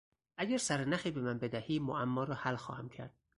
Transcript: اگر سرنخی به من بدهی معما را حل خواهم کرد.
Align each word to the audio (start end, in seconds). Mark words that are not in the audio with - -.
اگر 0.37 0.57
سرنخی 0.57 1.11
به 1.11 1.21
من 1.21 1.37
بدهی 1.39 1.79
معما 1.79 2.23
را 2.23 2.33
حل 2.35 2.55
خواهم 2.55 2.89
کرد. 2.89 3.13